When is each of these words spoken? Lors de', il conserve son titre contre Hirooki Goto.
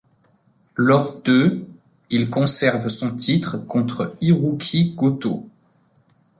Lors 0.75 1.21
de', 1.21 1.63
il 2.09 2.31
conserve 2.31 2.87
son 2.89 3.15
titre 3.17 3.59
contre 3.59 4.15
Hirooki 4.19 4.95
Goto. 4.95 5.47